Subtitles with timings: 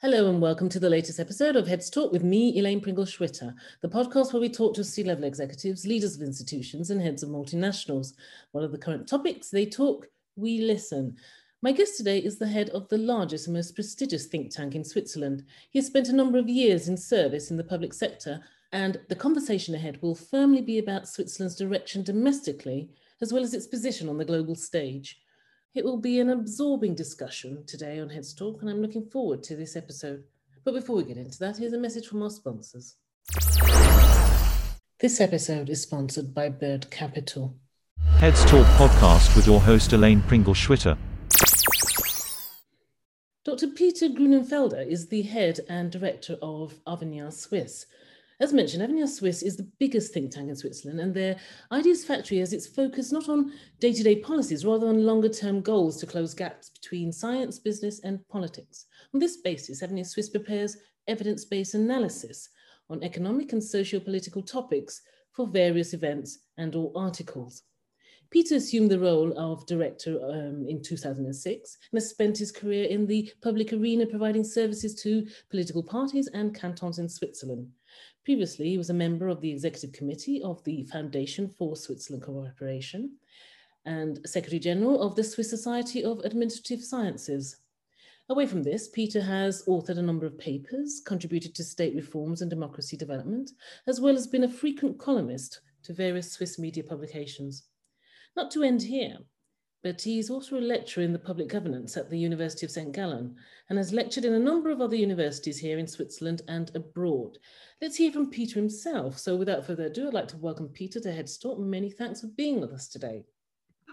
[0.00, 3.52] Hello and welcome to the latest episode of Heads Talk with me, Elaine Pringle Schwitter,
[3.80, 7.30] the podcast where we talk to C level executives, leaders of institutions, and heads of
[7.30, 8.12] multinationals.
[8.52, 9.50] What are the current topics?
[9.50, 10.06] They talk,
[10.36, 11.16] we listen.
[11.62, 14.84] My guest today is the head of the largest and most prestigious think tank in
[14.84, 15.42] Switzerland.
[15.70, 18.40] He has spent a number of years in service in the public sector,
[18.70, 22.88] and the conversation ahead will firmly be about Switzerland's direction domestically,
[23.20, 25.18] as well as its position on the global stage.
[25.74, 29.54] It will be an absorbing discussion today on Heads Talk, and I'm looking forward to
[29.54, 30.24] this episode.
[30.64, 32.96] But before we get into that, here's a message from our sponsors.
[34.98, 37.54] This episode is sponsored by Bird Capital.
[38.16, 40.96] Heads Talk podcast with your host Elaine Pringle Schwitter.
[43.44, 43.68] Dr.
[43.68, 47.84] Peter Grunenfelder is the head and director of Avenir Suisse,
[48.40, 51.36] as mentioned, Avenir Suisse is the biggest think tank in Switzerland, and their
[51.72, 55.60] Ideas Factory has its focus not on day to day policies, rather on longer term
[55.60, 58.86] goals to close gaps between science, business, and politics.
[59.12, 60.76] On this basis, Avenir Suisse prepares
[61.08, 62.48] evidence based analysis
[62.90, 65.02] on economic and socio political topics
[65.32, 67.62] for various events and or articles.
[68.30, 73.06] Peter assumed the role of director um, in 2006 and has spent his career in
[73.06, 77.68] the public arena providing services to political parties and cantons in Switzerland.
[78.24, 83.16] Previously, he was a member of the executive committee of the Foundation for Switzerland Cooperation
[83.84, 87.56] and Secretary General of the Swiss Society of Administrative Sciences.
[88.28, 92.50] Away from this, Peter has authored a number of papers, contributed to state reforms and
[92.50, 93.52] democracy development,
[93.86, 97.68] as well as been a frequent columnist to various Swiss media publications.
[98.36, 99.16] Not to end here,
[99.82, 102.92] but he's also a lecturer in the public governance at the University of St.
[102.92, 103.36] Gallen
[103.68, 107.38] and has lectured in a number of other universities here in Switzerland and abroad.
[107.80, 109.18] Let's hear from Peter himself.
[109.18, 111.58] So without further ado, I'd like to welcome Peter to Heads Talk.
[111.58, 113.24] Many thanks for being with us today.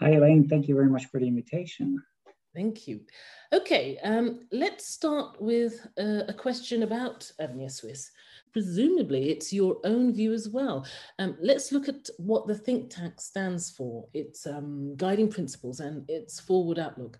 [0.00, 0.48] Hi, Elaine.
[0.48, 2.02] Thank you very much for the invitation.
[2.54, 3.00] Thank you.
[3.52, 8.10] Okay, um, let's start with uh, a question about Avenir Suisse
[8.52, 10.86] presumably it's your own view as well.
[11.18, 16.08] Um, let's look at what the think tank stands for, its um, guiding principles and
[16.08, 17.18] its forward outlook.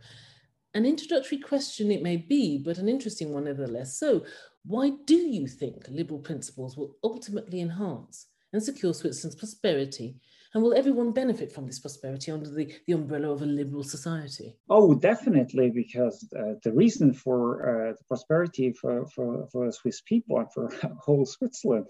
[0.74, 3.98] An introductory question it may be, but an interesting one nevertheless.
[3.98, 4.24] So,
[4.64, 10.16] why do you think liberal principles will ultimately enhance and secure Switzerland's prosperity
[10.56, 14.56] and will everyone benefit from this prosperity under the, the umbrella of a liberal society?
[14.70, 20.38] Oh, definitely, because uh, the reason for uh, the prosperity for, for, for Swiss people
[20.38, 21.88] and for whole Switzerland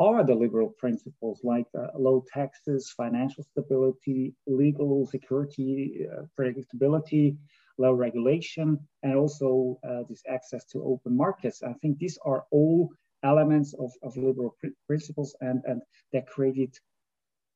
[0.00, 7.36] are the liberal principles like uh, low taxes, financial stability, legal security, uh, predictability,
[7.78, 11.62] low regulation, and also uh, this access to open markets.
[11.62, 12.90] I think these are all
[13.22, 15.80] elements of, of liberal pr- principles and, and
[16.12, 16.74] that created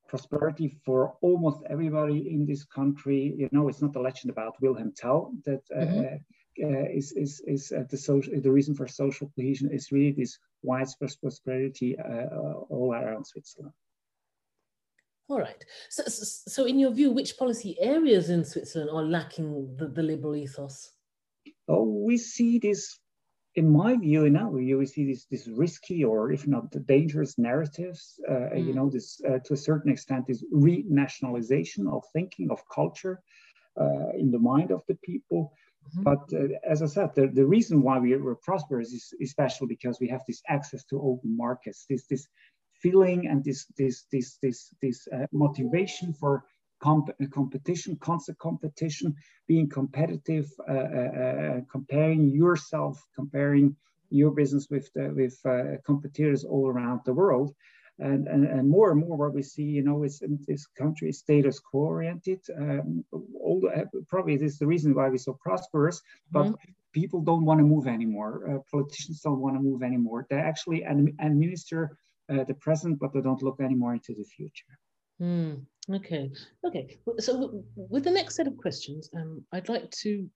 [0.07, 3.33] prosperity for almost everybody in this country.
[3.37, 6.65] You know, it's not a legend about Wilhelm Tell that uh, mm-hmm.
[6.65, 10.37] uh, is is, is uh, the social the reason for social cohesion is really this
[10.63, 13.73] widespread prosperity uh, all around Switzerland.
[15.27, 15.65] All right.
[15.89, 20.35] So, so, in your view, which policy areas in Switzerland are lacking the, the liberal
[20.35, 20.91] ethos?
[21.67, 22.99] Oh, we see this
[23.55, 27.37] in my view, in our view, we see this, this risky or if not dangerous
[27.37, 28.65] narratives, uh, mm.
[28.65, 33.21] you know, this uh, to a certain extent, this renationalization of thinking, of culture
[33.79, 35.53] uh, in the mind of the people.
[35.87, 36.03] Mm-hmm.
[36.03, 39.99] But uh, as I said, the, the reason why we are prosperous is especially because
[40.01, 42.27] we have this access to open markets, this, this
[42.81, 46.43] feeling and this, this, this, this, this uh, motivation for
[46.81, 49.15] comp competition, constant competition,
[49.47, 53.75] being competitive, uh, uh, uh, comparing yourself, comparing
[54.09, 57.53] your business with the, with uh, competitors all around the world.
[57.97, 61.07] And, and, and more and more what we see, you know, is in this country
[61.09, 62.41] is status quo oriented.
[62.57, 66.73] Um, all the, probably this is the reason why we're so prosperous, but mm -hmm.
[66.91, 68.33] people don't want to move anymore.
[68.49, 70.25] Uh, politicians don't want to move anymore.
[70.27, 70.83] They actually
[71.19, 71.97] administer
[72.31, 74.77] uh, the present, but they don't look anymore into the future.
[75.21, 75.65] Mm.
[75.93, 76.31] Okay,
[76.65, 76.97] okay.
[77.19, 80.27] So with the next set of questions, um, I'd like to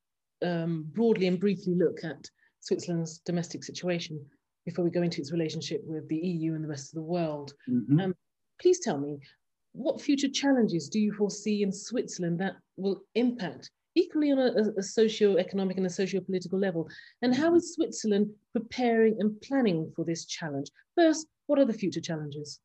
[0.44, 2.30] um, broadly and briefly look at
[2.60, 4.24] Switzerland's domestic situation
[4.66, 7.54] before we go into its relationship with the EU and the rest of the world.
[7.70, 8.00] Mm-hmm.
[8.00, 8.16] Um,
[8.62, 9.18] please tell me,
[9.72, 14.84] what future challenges do you foresee in Switzerland that will impact equally on a, a
[14.84, 16.88] socio-economic and a socio-political level?
[17.22, 20.68] And how is Switzerland preparing and planning for this challenge?
[20.96, 22.60] First, what are the future challenges?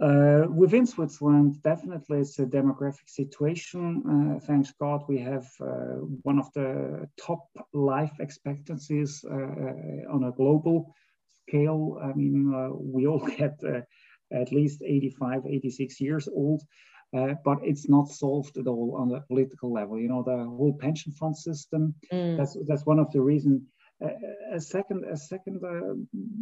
[0.00, 4.02] Uh, within Switzerland, definitely it's a demographic situation.
[4.08, 10.24] Uh, thanks God, we have uh, one of the top life expectancies uh, uh, on
[10.24, 10.94] a global
[11.42, 11.98] scale.
[12.02, 13.60] I mean, uh, we all get
[14.32, 16.62] at least 85, 86 years old,
[17.12, 19.98] but it's not solved at all on the political level.
[20.00, 22.38] You know, the whole pension fund system, mm.
[22.38, 23.62] that's, that's one of the reasons
[24.52, 25.94] a second, a second uh,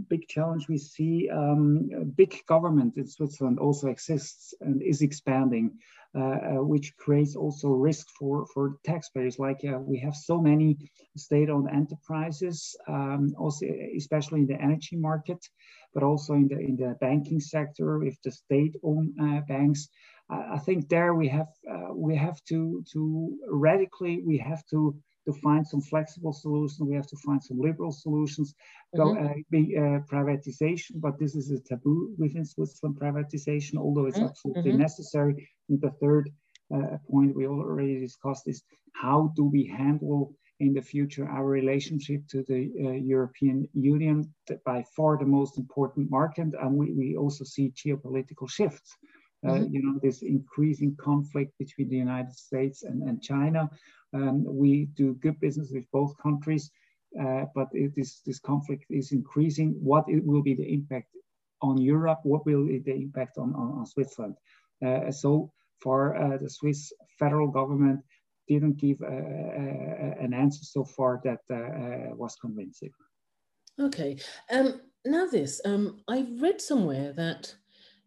[0.08, 5.78] big challenge we see, um, big government in Switzerland also exists and is expanding,
[6.14, 9.38] uh, uh, which creates also risk for, for taxpayers.
[9.38, 10.78] Like uh, we have so many
[11.16, 13.66] state-owned enterprises, um, also
[13.96, 15.44] especially in the energy market,
[15.94, 19.88] but also in the in the banking sector with the state-owned uh, banks.
[20.30, 24.94] I think there we have uh, we have to to radically we have to
[25.28, 26.80] to find some flexible solutions.
[26.80, 28.54] We have to find some liberal solutions.
[28.96, 28.98] Mm-hmm.
[28.98, 32.98] Go, uh, be, uh, privatization, but this is a taboo within Switzerland.
[32.98, 34.28] Privatization, although it's mm-hmm.
[34.28, 34.86] absolutely mm-hmm.
[34.88, 35.34] necessary.
[35.68, 36.30] And the third
[36.74, 38.62] uh, point we already discussed is
[38.94, 44.16] how do we handle in the future our relationship to the uh, European Union,
[44.64, 48.96] by far the most important market, and we, we also see geopolitical shifts.
[49.46, 49.72] Uh, mm-hmm.
[49.72, 53.70] you know, this increasing conflict between the United States and, and China.
[54.12, 56.72] Um, we do good business with both countries,
[57.20, 59.76] uh, but it is, this conflict is increasing.
[59.80, 61.10] What it will be the impact
[61.62, 62.18] on Europe?
[62.24, 64.34] What will be the impact on, on, on Switzerland?
[64.84, 65.52] Uh, so
[65.82, 68.00] far, uh, the Swiss federal government
[68.48, 71.40] didn't give uh, an answer so far that
[72.16, 72.90] was convincing.
[73.78, 74.18] Okay.
[74.50, 77.54] Um, now this, um, I read somewhere that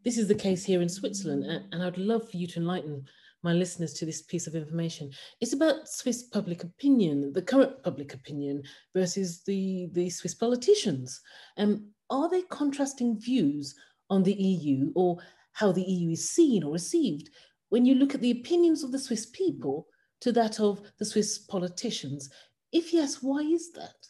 [0.03, 3.05] this is the case here in Switzerland, and I'd love for you to enlighten
[3.43, 5.11] my listeners to this piece of information.
[5.39, 8.63] It's about Swiss public opinion, the current public opinion
[8.95, 11.19] versus the, the Swiss politicians.
[11.57, 13.75] Um, are they contrasting views
[14.09, 15.17] on the EU or
[15.53, 17.29] how the EU is seen or received
[17.69, 19.87] when you look at the opinions of the Swiss people
[20.19, 22.29] to that of the Swiss politicians?
[22.71, 24.07] If yes, why is that?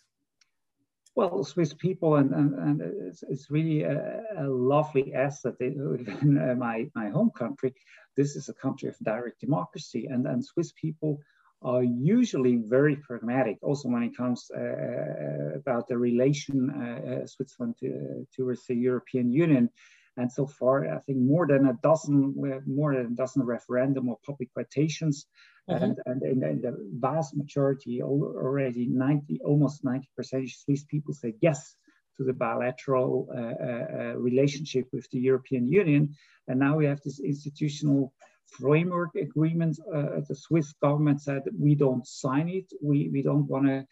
[1.15, 6.55] Well, Swiss people, and, and, and it's, it's really a, a, lovely asset in uh,
[6.55, 7.73] my, my home country.
[8.15, 11.19] This is a country of direct democracy, and, and Swiss people
[11.63, 17.27] are usually very pragmatic, also when it comes uh, uh about the relation uh, uh,
[17.27, 19.69] Switzerland to, towards the European Union.
[20.17, 22.35] And so far, I think more than a dozen,
[22.67, 25.25] more than a dozen referendum or public quotations
[25.69, 25.91] Mm-hmm.
[26.05, 31.75] And, and the vast majority, already 90, almost 90% of Swiss people say yes
[32.17, 36.15] to the bilateral uh, uh, uh, relationship with the European Union.
[36.47, 38.13] And now we have this institutional
[38.47, 39.79] framework agreement.
[39.93, 42.65] Uh, the Swiss government said we don't sign it.
[42.81, 43.85] We, we don't want to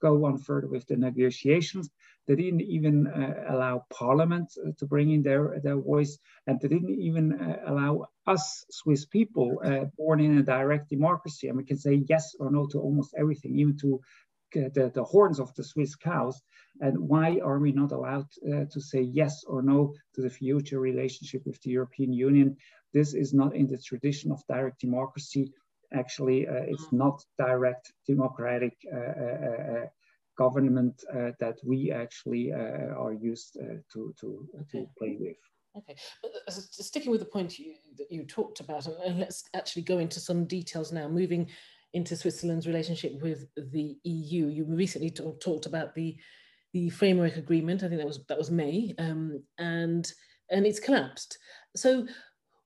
[0.00, 1.88] go on further with the negotiations.
[2.26, 6.68] They didn't even uh, allow Parliament uh, to bring in their, their voice, and they
[6.68, 11.64] didn't even uh, allow us Swiss people uh, born in a direct democracy, and we
[11.64, 14.00] can say yes or no to almost everything, even to
[14.52, 16.40] the, the horns of the Swiss cows.
[16.80, 20.80] And why are we not allowed uh, to say yes or no to the future
[20.80, 22.56] relationship with the European Union?
[22.92, 25.52] This is not in the tradition of direct democracy.
[25.92, 29.86] Actually, uh, it's not direct democratic government uh,
[31.40, 34.80] that we actually uh, are used uh, to, to, okay.
[34.80, 35.36] to play with.
[35.74, 39.98] Okay, but sticking with the point you, that you talked about, and let's actually go
[39.98, 41.48] into some details now, moving
[41.94, 44.48] into Switzerland's relationship with the EU.
[44.48, 46.16] You recently talked about the
[46.74, 47.82] the framework agreement.
[47.82, 50.10] I think that was that was May, um, and
[50.50, 51.38] and it's collapsed.
[51.74, 52.06] So,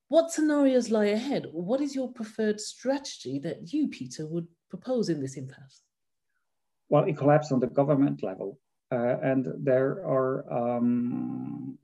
[0.09, 1.47] what scenarios lie ahead?
[1.53, 5.83] What is your preferred strategy that you, Peter, would propose in this impasse?
[6.89, 8.59] Well, it collapsed on the government level.
[8.93, 11.77] Uh, and there are um,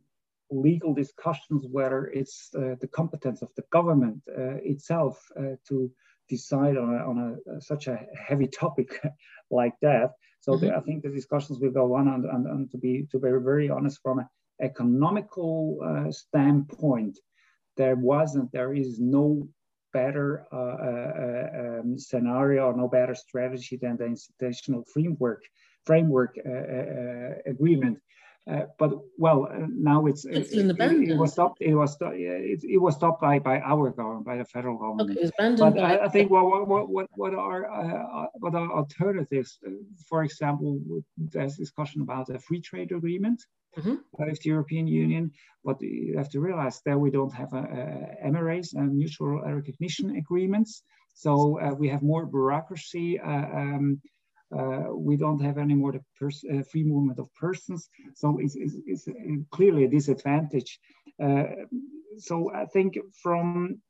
[0.50, 5.90] legal discussions whether it's uh, the competence of the government uh, itself uh, to
[6.28, 7.16] decide on, a, on
[7.56, 9.00] a, such a heavy topic
[9.50, 10.12] like that.
[10.40, 10.66] So mm-hmm.
[10.66, 13.28] the, I think the discussions will go on, and, and, and, to be to be
[13.30, 14.28] very honest, from an
[14.60, 17.18] economical uh, standpoint,
[17.76, 19.48] there wasn't, there is no
[19.92, 25.42] better uh, uh, um, scenario or no better strategy than the institutional framework
[25.84, 27.98] framework uh, agreement.
[28.50, 31.58] Uh, but well, uh, now it's, it's it, it, it, was stopped.
[31.60, 35.16] It was it, it, was stopped by by our government, by the federal government.
[35.16, 39.58] Okay, but I, I, think well, what what what are uh, what are alternatives?
[40.08, 40.80] For example,
[41.16, 43.40] there's discussion about a free trade agreement
[43.78, 43.94] mm-hmm.
[44.10, 45.30] with the European Union,
[45.64, 47.62] but you have to realize that we don't have a,
[48.24, 50.82] a MRAs, a mutual recognition agreements.
[51.14, 53.20] So we have more bureaucracy.
[53.20, 54.00] Um,
[54.56, 57.88] uh, we don't have any more the uh, free movement of persons.
[58.14, 59.08] So it's, it's, it's
[59.50, 60.78] clearly a disadvantage.
[61.22, 61.44] Uh,
[62.18, 63.80] so I think from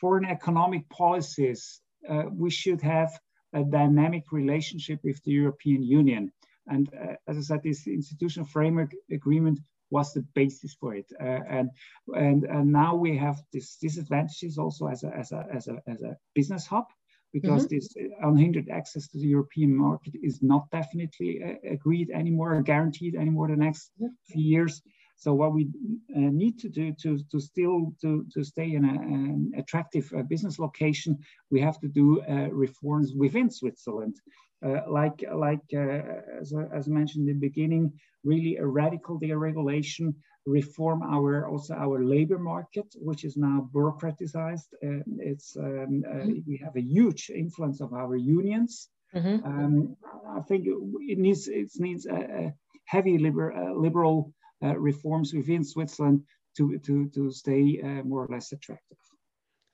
[0.00, 3.10] foreign economic policies, uh, we should have
[3.54, 6.32] a dynamic relationship with the European Union.
[6.66, 9.60] And uh, as I said, this institutional framework agreement
[9.90, 11.06] was the basis for it.
[11.20, 11.70] Uh, and,
[12.14, 16.02] and, and now we have these disadvantages also as a, as a, as a, as
[16.02, 16.86] a business hub
[17.32, 17.76] because mm-hmm.
[17.76, 23.14] this unhindered access to the European market is not definitely uh, agreed anymore or guaranteed
[23.14, 23.90] anymore the next
[24.28, 24.82] few years.
[25.16, 25.68] So what we
[26.16, 30.22] uh, need to do to, to still to, to stay in a, an attractive uh,
[30.22, 31.16] business location,
[31.50, 34.16] we have to do uh, reforms within Switzerland.
[34.64, 36.02] Uh, like like uh,
[36.40, 37.92] as, as mentioned in the beginning,
[38.24, 40.14] really a radical deregulation,
[40.46, 44.68] reform our also our labor market, which is now bureaucratized.
[44.82, 46.38] Uh, it's um, mm-hmm.
[46.46, 48.88] we have a huge influence of our unions.
[49.14, 49.46] Mm-hmm.
[49.46, 49.96] Um,
[50.38, 52.54] I think it needs it needs a, a
[52.86, 54.32] heavy liber, liberal
[54.62, 56.22] uh, reforms within Switzerland
[56.56, 58.98] to, to, to stay uh, more or less attractive.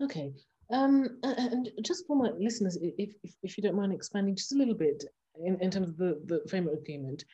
[0.02, 0.32] Okay.
[0.72, 4.56] Um, and just for my listeners, if, if, if, you don't mind expanding just a
[4.56, 5.02] little bit
[5.42, 7.24] in, in terms of the, the framework agreement,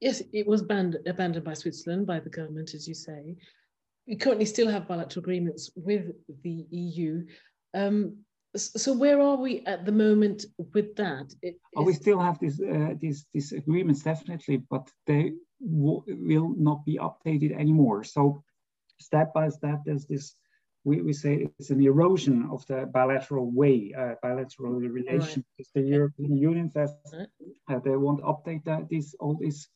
[0.00, 3.36] yes, it was banned, abandoned by Switzerland, by the government, as you say.
[4.06, 6.12] We currently still have bilateral agreements with
[6.42, 7.26] the EU.
[7.74, 8.18] Um,
[8.56, 11.34] so where are we at the moment with that?
[11.42, 16.84] It, oh, we still have these, uh, these, these agreements, definitely, but they will not
[16.84, 18.04] be updated anymore.
[18.04, 18.42] So
[19.00, 20.34] step by step, there's this,
[20.84, 25.44] we, we say it's an erosion of the bilateral way, uh, bilateral relation.
[25.58, 25.66] Right.
[25.74, 29.68] The European Union says uh, they won't update that, these, all these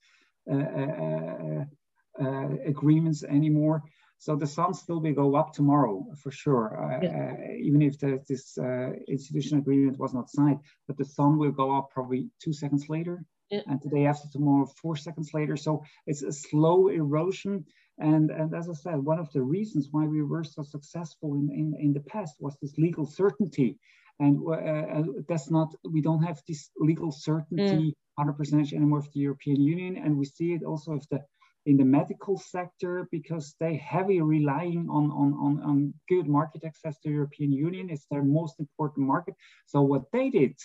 [2.66, 3.82] agreements anymore.
[4.22, 7.32] So the sun still will go up tomorrow for sure, uh, yeah.
[7.32, 10.60] uh, even if the, this uh, institutional agreement was not signed.
[10.86, 13.62] But the sun will go up probably two seconds later, yeah.
[13.66, 15.56] and the day after tomorrow, four seconds later.
[15.56, 17.64] So it's a slow erosion.
[17.98, 21.50] And, and as I said, one of the reasons why we were so successful in,
[21.50, 23.80] in, in the past was this legal certainty.
[24.20, 27.94] And uh, uh that's not, we don't have this legal certainty mm.
[28.18, 29.96] 100% anymore of the European Union.
[29.96, 31.20] And we see it also of the
[31.64, 36.98] in the medical sector because they heavily relying on, on, on, on good market access
[36.98, 37.88] to European Union.
[37.88, 39.34] It's their most important market.
[39.66, 40.56] So what they did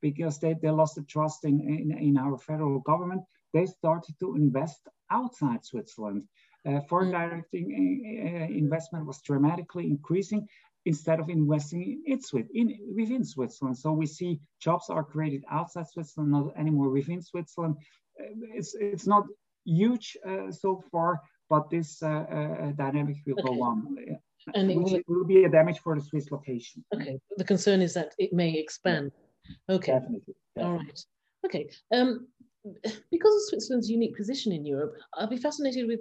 [0.00, 4.36] because they, they lost the trust in, in, in our federal government, they started to
[4.36, 6.24] invest outside Switzerland.
[6.66, 7.30] Uh, foreign mm.
[7.30, 10.46] direct in, uh, investment was dramatically increasing
[10.88, 12.18] instead of investing in,
[12.54, 12.66] in,
[12.96, 13.76] within Switzerland.
[13.76, 17.74] So we see jobs are created outside Switzerland, not anymore within Switzerland.
[18.56, 19.24] It's, it's not
[19.64, 23.48] huge uh, so far, but this uh, uh, dynamic will okay.
[23.48, 23.76] go on.
[24.54, 26.82] And it will, will, be a damage for the Swiss location.
[26.94, 29.12] Okay, the concern is that it may expand.
[29.12, 29.76] Yeah.
[29.76, 29.92] Okay.
[29.92, 30.34] Definitely.
[30.56, 30.64] Definitely.
[30.64, 31.00] All right.
[31.46, 31.64] Okay.
[31.94, 32.28] Um,
[33.10, 36.00] because of Switzerland's unique position in Europe, I'll be fascinated with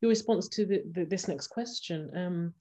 [0.00, 2.10] your response to the, the, this next question.
[2.16, 2.54] Um,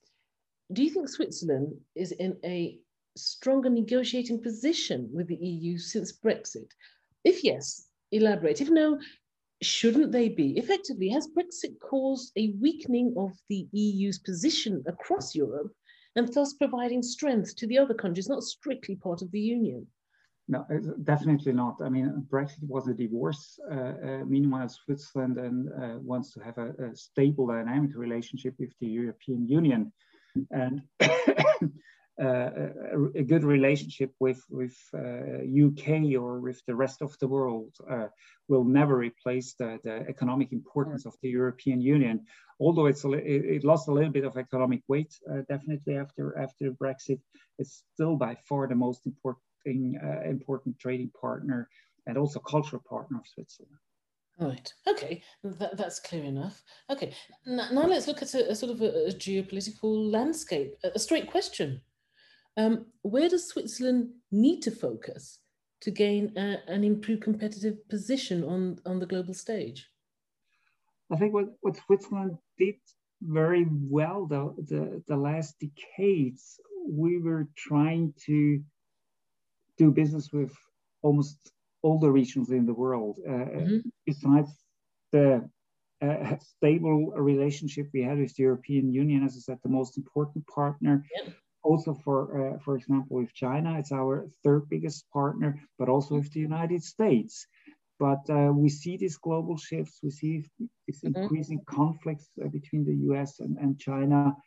[0.72, 2.78] do you think Switzerland is in a
[3.18, 6.70] stronger negotiating position with the EU since Brexit?
[7.24, 8.62] If yes, elaborate.
[8.62, 9.00] If no,
[9.62, 10.58] shouldn't they be?
[10.58, 15.72] Effectively, has Brexit caused a weakening of the EU's position across Europe
[16.16, 19.88] and thus providing strength to the other countries not strictly part of the Union?
[20.48, 20.66] No,
[21.04, 21.78] definitely not.
[21.84, 23.60] I mean, Brexit was a divorce.
[23.72, 28.72] Uh, uh, meanwhile, Switzerland and, uh, wants to have a, a, stable, dynamic relationship with
[28.80, 29.92] the European Union,
[30.52, 31.10] and uh,
[32.22, 37.74] a, a, good relationship with with UK uh, or with the rest of the world
[37.90, 38.08] uh,
[38.48, 42.26] will never replace the, the economic importance of the European Union.
[42.60, 45.14] Although it's a, it, lost a little bit of economic weight,
[45.48, 47.22] definitely after after Brexit,
[47.58, 49.44] it's still by far the most important
[50.26, 51.70] important trading partner
[52.08, 53.78] and also cultural partner of Switzerland.
[54.40, 54.74] Right.
[54.88, 55.22] Okay.
[55.44, 56.64] That, that's clear enough.
[56.90, 57.14] Okay.
[57.46, 60.76] Now, now let's look at a, a sort of a, a, geopolitical landscape.
[60.84, 61.82] A, a straight question:
[62.56, 65.40] um, Where does Switzerland need to focus
[65.82, 69.90] to gain an improved competitive position on on the global stage?
[71.12, 72.76] I think what, what Switzerland did
[73.22, 78.64] very well the, the the last decades, we were trying to
[79.78, 80.54] do business with
[81.02, 83.20] almost all the regions in the world.
[83.28, 83.78] Uh, mm-hmm.
[84.06, 84.52] Besides
[85.12, 85.50] the
[86.02, 90.46] uh, stable relationship we had with the European Union, as I said, the most important
[90.48, 91.06] partner.
[91.16, 91.36] Yep.
[91.62, 92.20] Also, for
[92.56, 96.82] uh, for example, with China, it's our third biggest partner, but also with the United
[96.84, 97.46] States.
[98.00, 100.00] But uh, we see these global shifts.
[100.02, 100.46] We see
[100.88, 101.22] these mm-hmm.
[101.22, 103.42] increasing conflicts uh, between the U.S.
[103.42, 104.38] and, and China.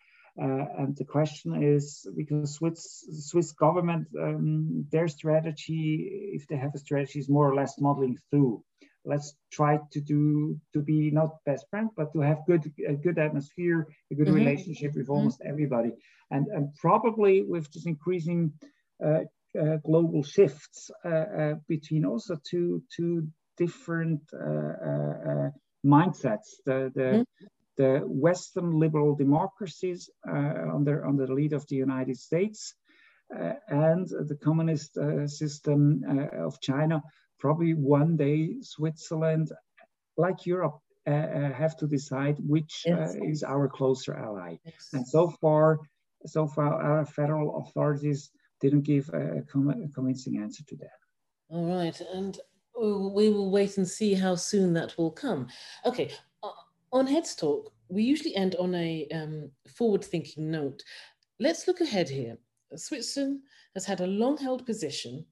[0.40, 6.74] Uh, and the question is because Swiss Swiss government um, their strategy, if they have
[6.74, 8.64] a strategy, is more or less modeling through.
[9.04, 13.18] Let's try to do to be not best friend, but to have good a good
[13.18, 14.36] atmosphere, a good mm-hmm.
[14.36, 15.12] relationship with mm-hmm.
[15.12, 15.50] almost mm-hmm.
[15.50, 15.92] everybody,
[16.30, 18.54] and and probably with this increasing
[19.04, 19.24] uh,
[19.60, 25.50] uh, global shifts uh, uh, between also two two different uh,
[25.84, 26.56] mindsets.
[26.64, 32.18] The the mm-hmm the Western liberal democracies uh, under, under the lead of the United
[32.18, 32.74] States
[33.36, 37.02] uh, and the communist uh, system uh, of China,
[37.38, 39.50] probably one day Switzerland,
[40.16, 43.16] like Europe, have to decide which yes.
[43.22, 44.56] is our closer ally.
[44.64, 44.88] Yes.
[44.92, 45.80] And so far,
[46.26, 50.98] so far, our federal authorities didn't give a, com- convincing answer to that.
[51.50, 52.38] All right, and
[52.80, 55.48] we will wait and see how soon that will come.
[55.84, 56.12] Okay,
[56.92, 60.82] on Heads Talk, we usually end on a um, forward-thinking note.
[61.40, 62.36] Let's look ahead here.
[62.76, 63.40] Switzerland
[63.74, 65.24] has had a long-held position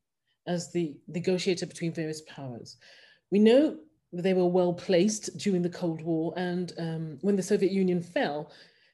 [0.46, 2.76] as the negotiator between various powers.
[3.30, 3.76] We know
[4.12, 8.52] they were well placed during the Cold War, and um, when the Soviet Union fell,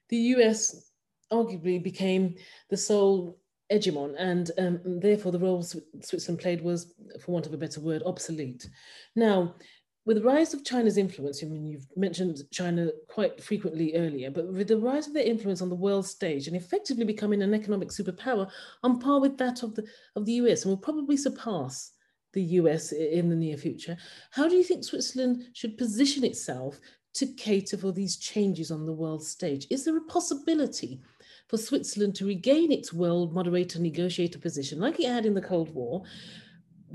[0.08, 0.90] the US
[1.32, 2.34] arguably became
[2.70, 3.38] the sole
[3.72, 8.02] hegemon, and um, therefore the role Switzerland played was, for want of a better word,
[8.04, 8.68] obsolete.
[9.14, 9.54] Now,
[10.06, 14.46] with the rise of China's influence, I mean, you've mentioned China quite frequently earlier, but
[14.46, 17.88] with the rise of their influence on the world stage and effectively becoming an economic
[17.88, 18.48] superpower
[18.84, 19.84] on par with that of the,
[20.14, 21.90] of the US, and will probably surpass
[22.34, 23.96] the US in the near future,
[24.30, 26.78] how do you think Switzerland should position itself
[27.14, 29.66] to cater for these changes on the world stage?
[29.70, 31.00] Is there a possibility
[31.48, 35.74] for Switzerland to regain its world moderator negotiator position, like it had in the Cold
[35.74, 36.02] War,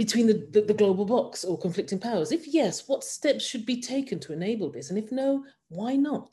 [0.03, 2.31] between the, the, the, global box or conflicting powers?
[2.31, 4.89] If yes, what steps should be taken to enable this?
[4.89, 6.31] And if no, why not?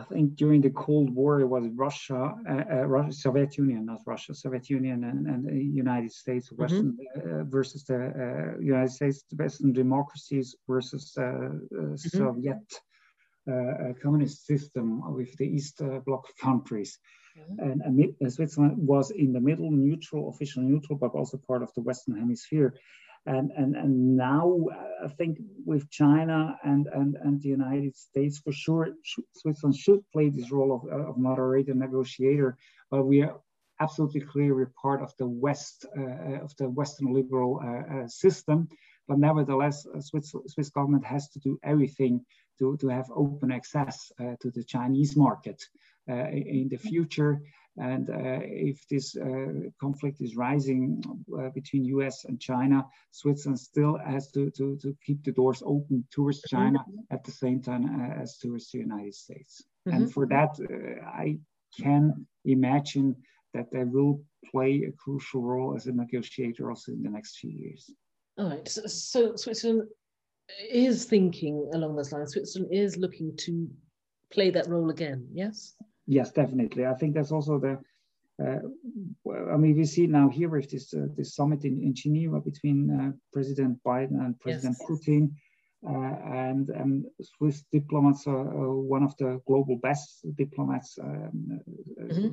[0.00, 4.02] I think during the Cold War, it was Russia, uh, uh, Russia Soviet Union, not
[4.06, 6.62] Russia, Soviet Union and, and the United States, mm-hmm.
[6.62, 7.40] Western mm-hmm.
[7.40, 11.96] uh, versus the uh, United States, Western democracies versus uh, mm-hmm.
[11.96, 12.66] Soviet
[14.02, 14.86] communist system
[15.18, 16.98] with the East Bloc countries.
[17.38, 17.82] Mm-hmm.
[17.82, 21.82] And, and Switzerland was in the middle, neutral, official neutral, but also part of the
[21.82, 22.74] Western Hemisphere.
[23.26, 24.66] And, and, and now
[25.04, 28.90] I think with China and, and, and the United States, for sure,
[29.34, 32.56] Switzerland should play this role of, of moderator, negotiator,
[32.90, 33.40] but we are
[33.80, 38.68] absolutely clear we're part of the West, uh, of the Western liberal uh, uh, system.
[39.08, 42.24] But nevertheless, Swiss, Swiss government has to do everything
[42.58, 45.62] to, to have open access uh, to the Chinese market.
[46.08, 47.42] Uh, in the future.
[47.78, 51.02] And uh, if this uh, conflict is rising
[51.52, 56.42] between US and China, Switzerland still has to, to, to keep the doors open towards
[56.42, 57.00] China mm-hmm.
[57.10, 59.64] at the same time as towards the United States.
[59.88, 59.96] Mm-hmm.
[59.96, 60.50] And for that,
[61.08, 61.38] I
[61.76, 63.16] can imagine
[63.52, 67.50] that they will play a crucial role as a negotiator also in the next few
[67.50, 67.90] years.
[68.38, 68.68] All right.
[68.68, 69.88] So, so, Switzerland
[70.70, 72.32] is thinking along those lines.
[72.32, 73.68] Switzerland is looking to
[74.32, 75.26] play that role again.
[75.32, 75.74] Yes.
[76.06, 76.86] Yes, definitely.
[76.86, 77.78] I think that's also the.
[78.38, 78.60] Uh,
[79.52, 82.90] I mean, we see now here with this uh, this summit in, in Geneva between
[82.90, 84.88] uh, President Biden and President yes.
[84.88, 85.30] Putin,
[85.88, 90.98] uh, and um, Swiss diplomats are one of the global best diplomats.
[91.02, 91.60] Um,
[91.98, 92.28] mm-hmm.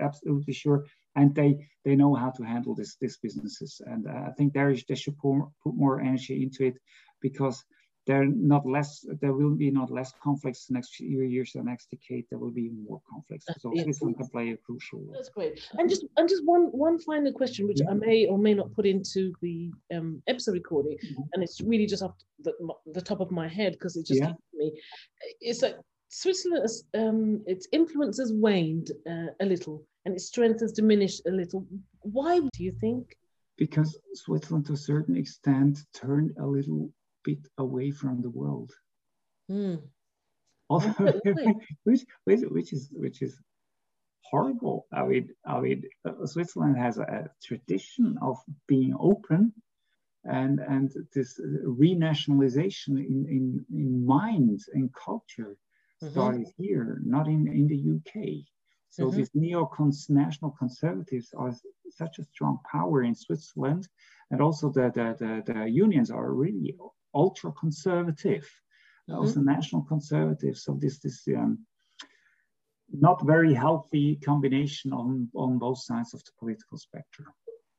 [0.00, 4.32] Absolutely sure, and they they know how to handle this this businesses, and uh, I
[4.32, 6.78] think there is they should put, put more energy into it
[7.20, 7.64] because
[8.08, 11.90] there not less there will be not less conflicts the next few years the next
[11.90, 13.82] decade there will be more conflicts so yeah.
[13.82, 17.32] Switzerland can play a crucial role that's great and just and just one one final
[17.32, 17.90] question which yeah.
[17.90, 21.22] i may or may not put into the um, episode recording mm-hmm.
[21.34, 22.52] and it's really just off the,
[22.94, 24.32] the top of my head because it just yeah.
[24.54, 24.72] me
[25.40, 25.76] it's like
[26.08, 31.30] switzerland um, its influence has waned uh, a little and its strength has diminished a
[31.30, 31.66] little
[32.00, 33.18] why do you think
[33.58, 36.90] because switzerland to a certain extent turned a little
[37.28, 38.70] bit away from the world.
[39.50, 39.82] Mm.
[41.84, 43.40] which, which, which is which is
[44.30, 44.86] horrible.
[44.92, 48.36] I mean, I mean, uh, Switzerland has a, a, tradition of
[48.66, 49.52] being open,
[50.24, 55.56] and and this renationalization in in, in mind and culture
[56.02, 56.10] mm-hmm.
[56.10, 58.44] started here, not in in the UK.
[58.90, 59.16] So mm-hmm.
[59.16, 61.54] these neo-national conservatives are
[61.90, 63.88] such a strong power in Switzerland,
[64.30, 66.74] and also the the, the, the unions are really
[67.18, 68.48] ultra conservative,
[69.10, 69.18] mm-hmm.
[69.20, 70.56] also national conservative.
[70.56, 71.58] So this this um,
[72.90, 77.28] not very healthy combination on on both sides of the political spectrum.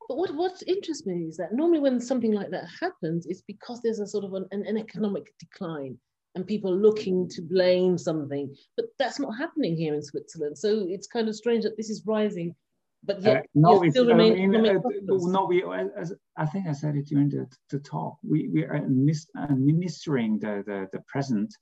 [0.07, 3.81] But what what interests me is that normally when something like that happens, it's because
[3.81, 5.97] there's a sort of an, an, an economic decline
[6.35, 8.55] and people looking to blame something.
[8.75, 10.57] But that's not happening here in Switzerland.
[10.57, 12.55] So it's kind of strange that this is rising
[13.03, 15.63] but yet uh, no, it's, still remain, I mean, uh, no, we,
[15.97, 20.63] as, I think I said it during the, the talk, we, we are administering the,
[20.65, 21.53] the, the present,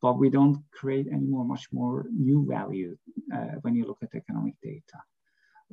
[0.00, 2.96] but we don't create any more, much more new value
[3.34, 4.98] uh, when you look at economic data.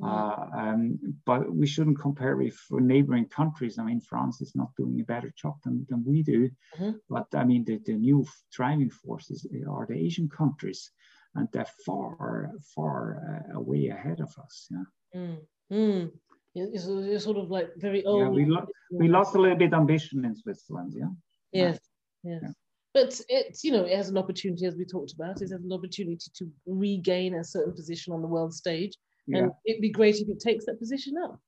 [0.02, 3.78] Uh, um, but we shouldn't compare with neighboring countries.
[3.78, 6.50] I mean, France is not doing a better job than, than we do.
[6.80, 6.92] Mm-hmm.
[7.08, 10.90] But I mean, the, the new driving forces are the Asian countries
[11.36, 14.68] and they're far, far uh, way ahead of us.
[14.70, 14.84] Yeah.
[15.16, 15.38] Mm.
[15.72, 16.12] Mm.
[16.54, 18.22] It's, it's, sort of like very old.
[18.22, 20.94] Yeah, we, lo- we lost a little bit of ambition in Switzerland.
[20.96, 21.06] Yeah.
[21.54, 21.80] Yes.
[22.24, 22.40] Yes.
[22.44, 22.50] Yeah.
[22.94, 25.42] But it's you know it has an opportunity as we talked about.
[25.42, 29.44] It has an opportunity to regain a certain position on the world stage, yeah.
[29.44, 31.40] and it'd be great if it takes that position up.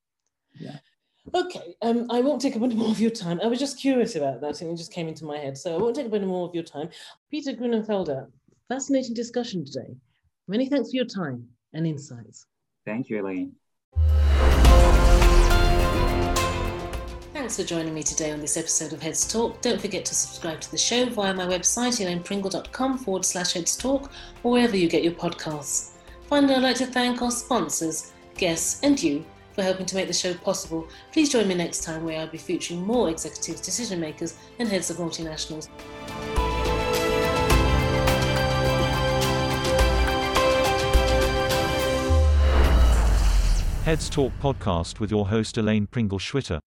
[0.58, 0.78] Yeah.
[1.34, 3.40] Okay, um, I won't take up any more of your time.
[3.42, 5.58] I was just curious about that, and it just came into my head.
[5.58, 6.90] So I won't take up any more of your time.
[7.30, 8.28] Peter Grunenfelder,
[8.68, 9.96] fascinating discussion today.
[10.48, 12.46] Many thanks for your time and insights.
[12.86, 13.54] Thank you, Elaine.
[17.34, 19.62] Thanks for joining me today on this episode of Heads Talk.
[19.62, 24.12] Don't forget to subscribe to the show via my website, elainepringle.com forward slash Heads Talk,
[24.44, 25.92] or wherever you get your podcasts.
[26.28, 30.14] Finally, I'd like to thank our sponsors, guests, and you for helping to make the
[30.14, 30.88] show possible.
[31.12, 34.90] Please join me next time where I'll be featuring more executives, decision makers, and heads
[34.90, 35.70] of multinationals.
[43.84, 46.62] Heads Talk podcast with your host Elaine Pringle Schwitter.